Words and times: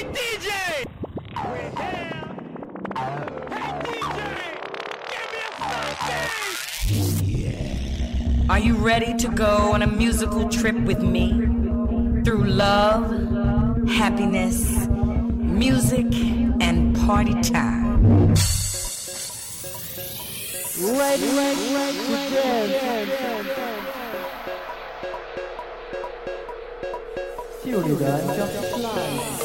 Hey, 0.00 0.06
DJ! 0.06 0.48
We're. 1.44 1.70
Hey, 3.50 3.68
DJ! 3.84 4.16
Give 6.88 7.06
me 7.20 7.44
a! 7.44 7.48
Yeah. 7.50 8.48
Are 8.48 8.58
you 8.58 8.76
ready 8.76 9.12
to 9.18 9.28
go 9.28 9.72
on 9.72 9.82
a 9.82 9.86
musical 9.86 10.48
trip 10.48 10.76
with 10.86 11.02
me? 11.02 11.32
Through 12.24 12.44
love, 12.44 13.10
happiness, 13.90 14.88
music, 14.88 16.06
and 16.62 16.96
party 16.96 17.34
time. 17.42 18.32
Ready, 20.80 21.28
ready, 21.36 21.74
ready, 21.74 21.98
ready, 22.08 22.80
Fury 27.62 27.96
gun 27.96 28.34
just 28.34 28.74
fly. 28.74 29.39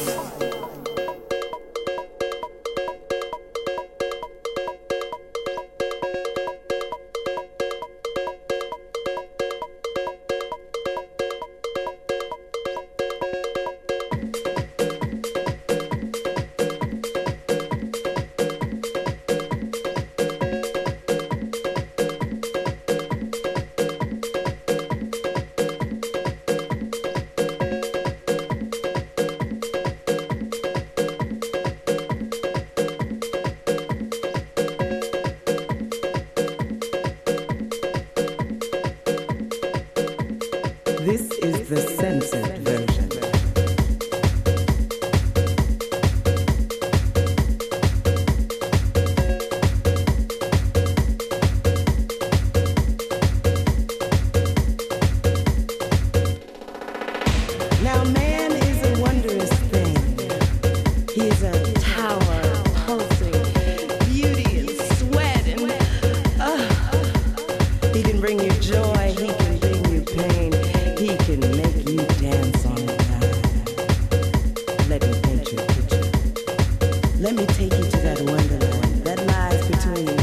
take 77.70 77.80
you 77.80 77.90
to 77.90 77.98
that 77.98 78.22
wonderland 78.22 79.04
that 79.04 79.20
lies 79.28 79.68
between 79.68 80.18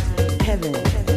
heaven 0.46 1.11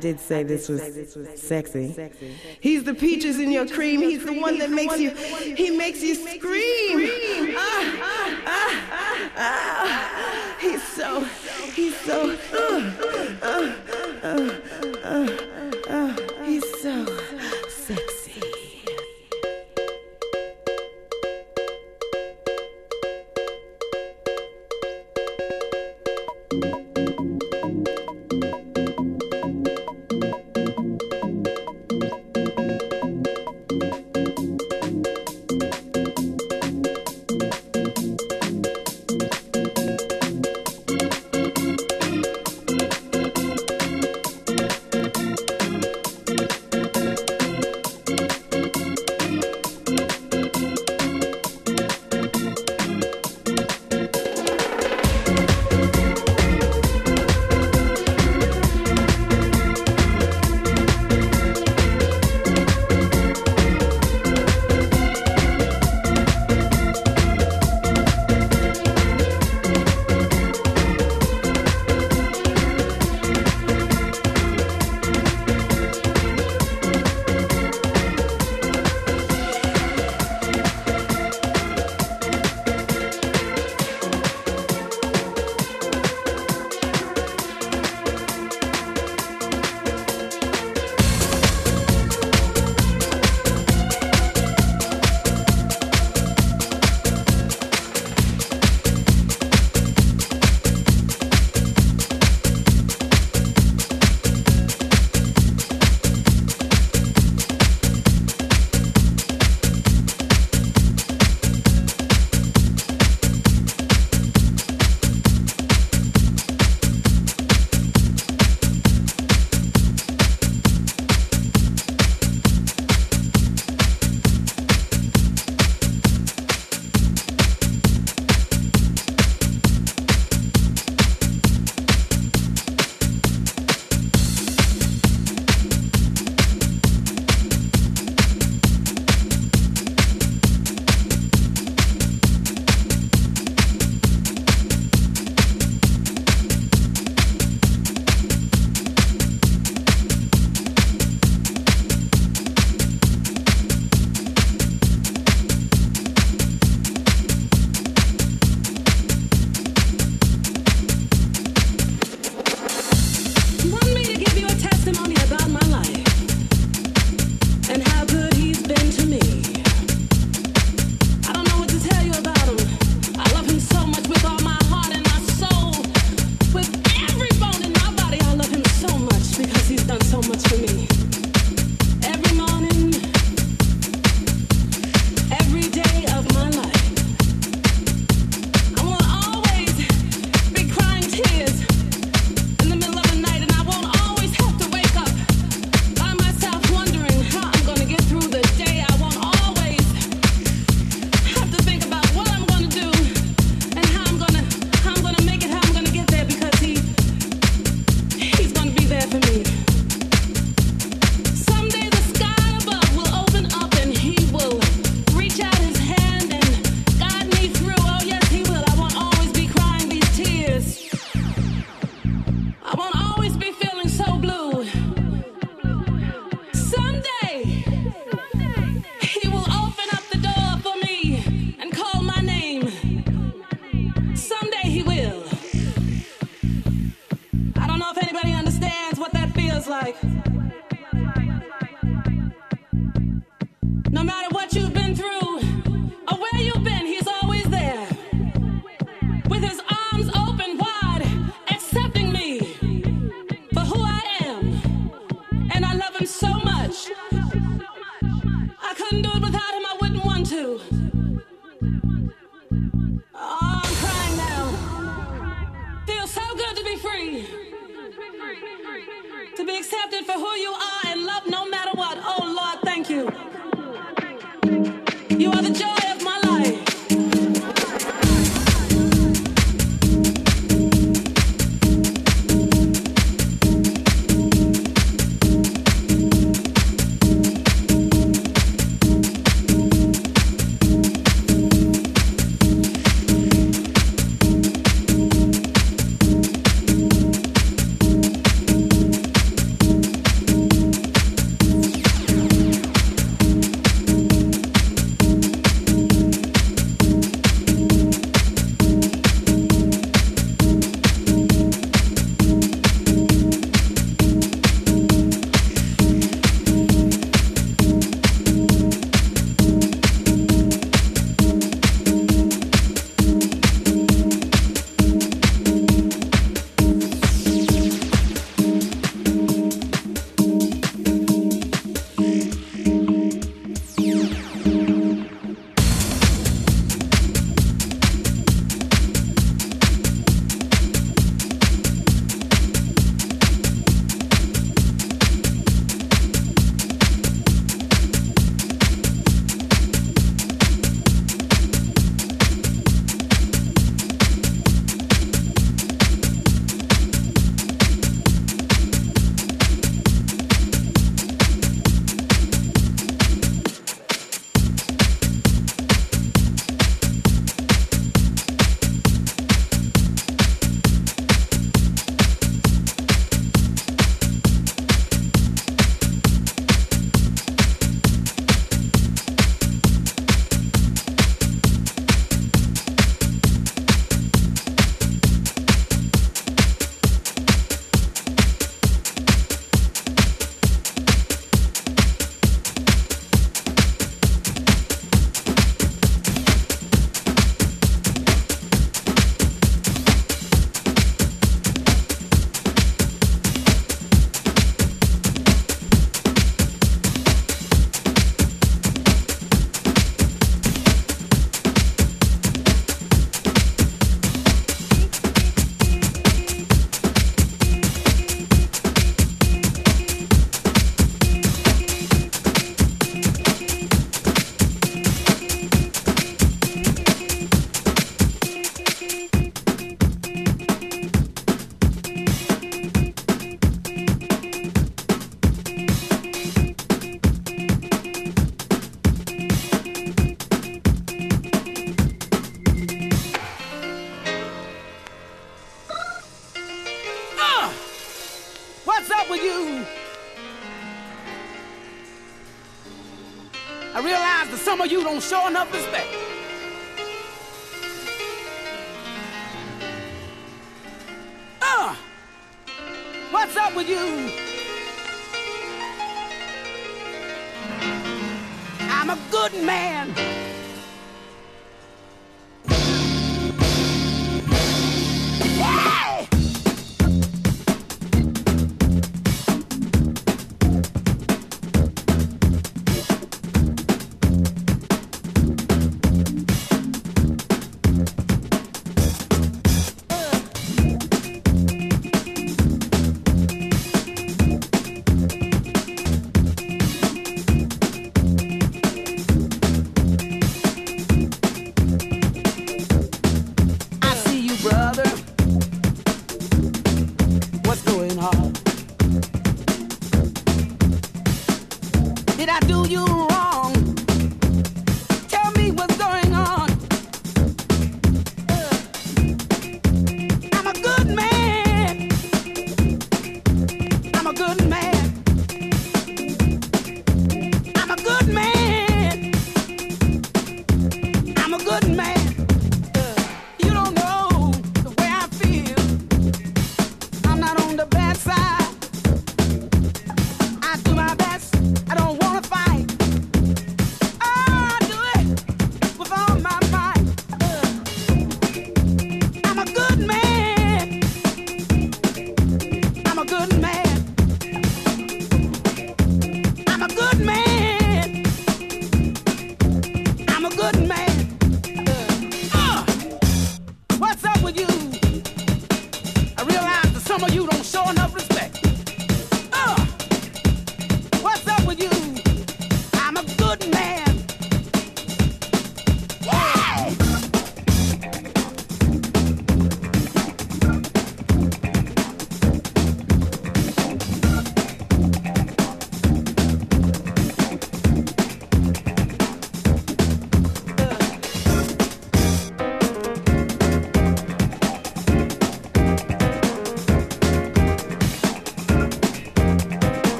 did 0.00 0.18
say 0.18 0.42
this 0.42 0.68
was 0.68 0.82
sexy. 1.36 2.10
He's 2.60 2.84
the 2.84 2.94
peaches 2.94 3.38
in 3.38 3.50
your 3.50 3.66
cream. 3.66 4.00
He's 4.00 4.24
the 4.24 4.32
one 4.32 4.58
that 4.58 4.70
makes 4.70 4.98
you, 4.98 5.10
he 5.10 5.70
makes 5.70 6.02
you 6.02 6.14
scream. 6.14 7.54
Ah, 7.56 8.40
ah, 8.46 9.32
ah, 9.36 10.56
he's 10.60 10.82
so, 10.82 11.24
he's 11.74 11.96
so. 12.00 12.36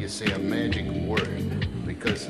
you 0.00 0.08
say 0.08 0.32
a 0.32 0.38
magic 0.38 0.86
word 1.06 1.86
because 1.86 2.26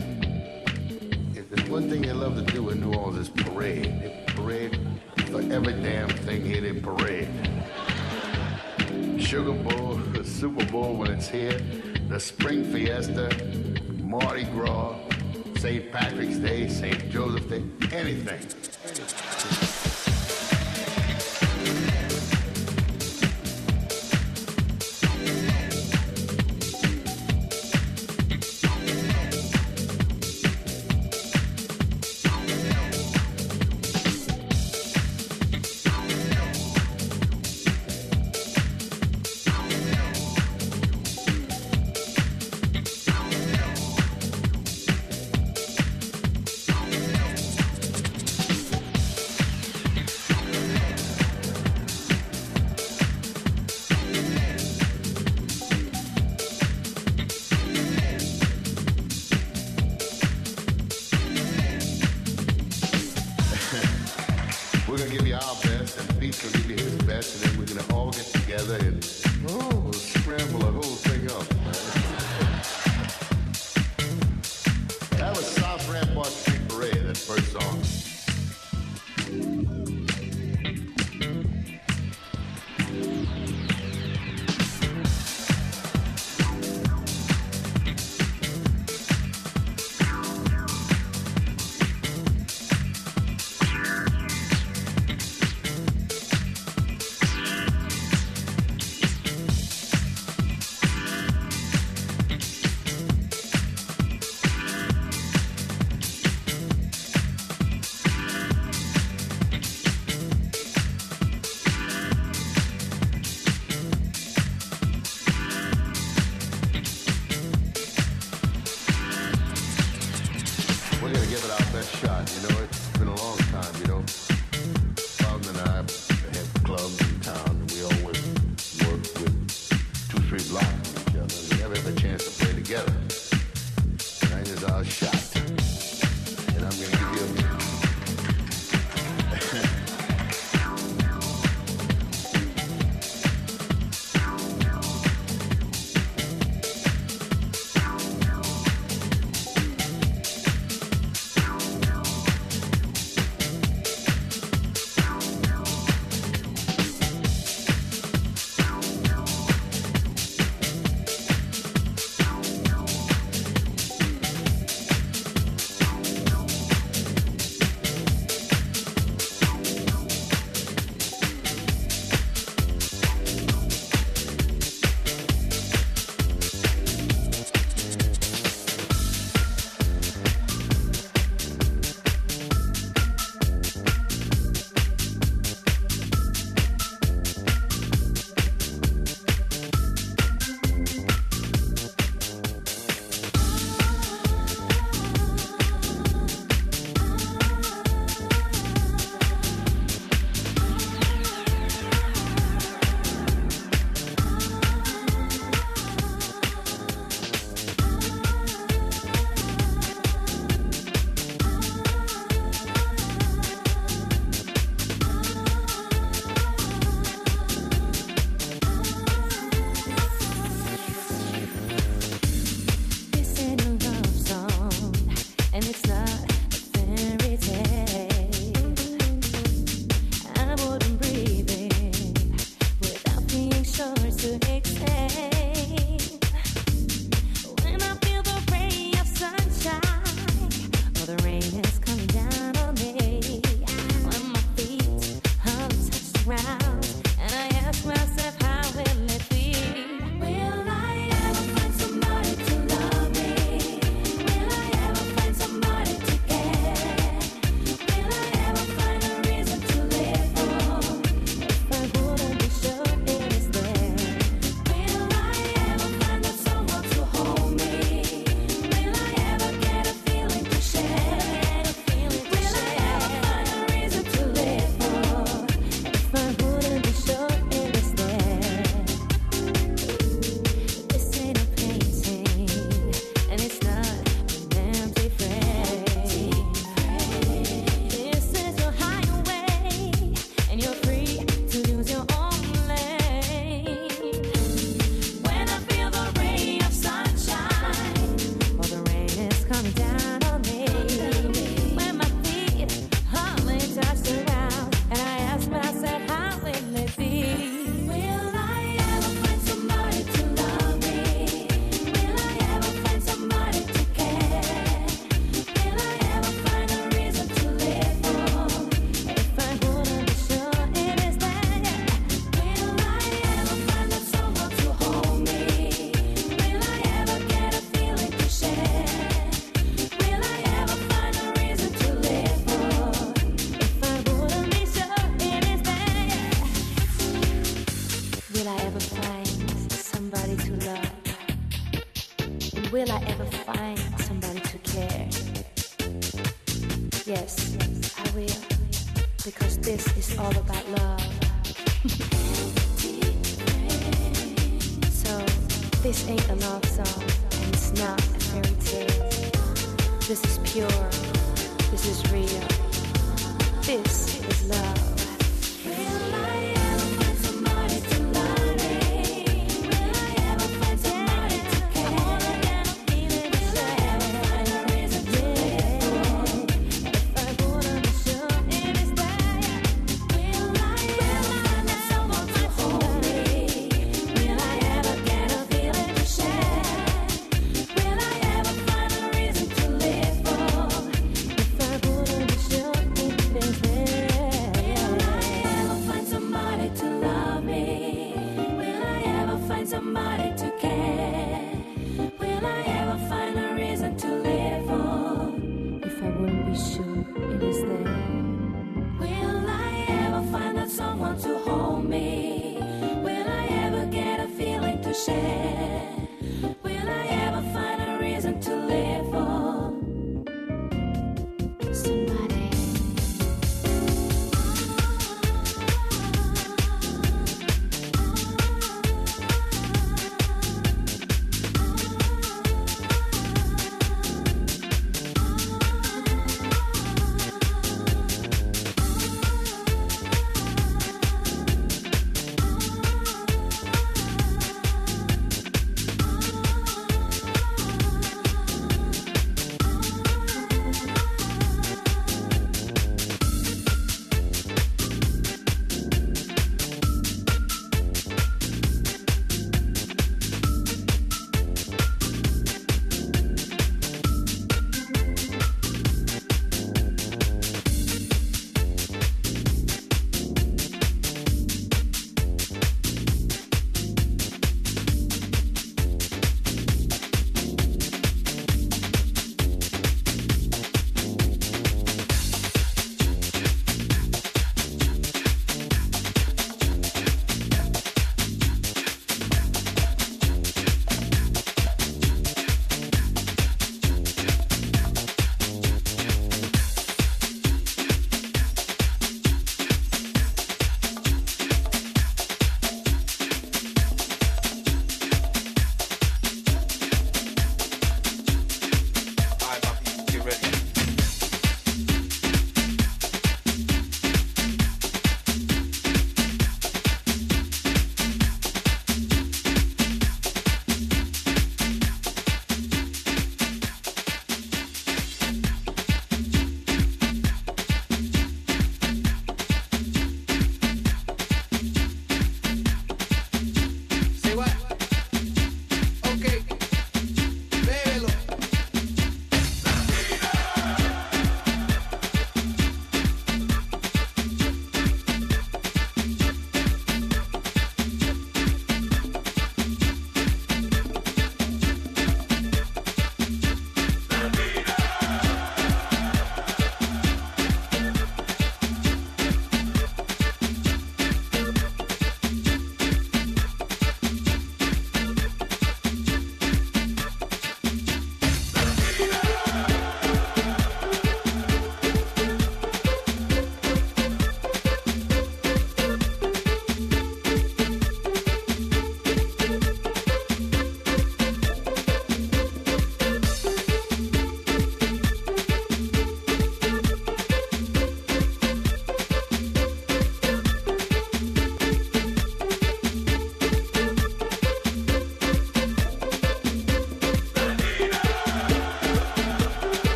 if 1.36 1.48
there's 1.50 1.70
one 1.70 1.88
thing 1.88 2.02
they 2.02 2.12
love 2.12 2.34
to 2.34 2.52
do 2.52 2.70
in 2.70 2.80
New 2.80 2.92
Orleans 2.98 3.28
is 3.28 3.28
parade. 3.28 3.84
They 3.84 4.24
parade 4.26 4.80
for 5.26 5.40
every 5.52 5.74
damn 5.74 6.08
thing 6.08 6.44
here. 6.44 6.60
They 6.60 6.80
parade. 6.80 7.28
Sugar 9.20 9.52
Bowl, 9.52 9.94
the 9.94 10.24
Super 10.24 10.64
Bowl 10.66 10.96
when 10.96 11.12
it's 11.12 11.28
here, 11.28 11.60
the 12.08 12.18
Spring 12.18 12.64
Fiesta, 12.72 13.30
Mardi 14.02 14.44
Gras, 14.46 14.96
St. 15.56 15.92
Patrick's 15.92 16.38
Day, 16.38 16.68
St. 16.68 17.08
Joseph's 17.08 17.46
Day, 17.46 17.62
anything. 17.92 18.28
anything. 18.28 19.69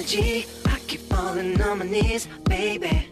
Energy. 0.00 0.46
I 0.64 0.78
keep 0.86 1.00
falling 1.00 1.60
on 1.60 1.80
my 1.80 1.84
knees, 1.84 2.26
baby. 2.44 3.08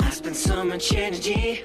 I 0.00 0.10
spend 0.10 0.36
so 0.36 0.64
much 0.64 0.94
energy, 0.94 1.62